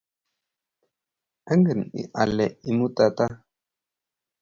[1.51, 1.81] Angen
[2.21, 3.25] ale imutata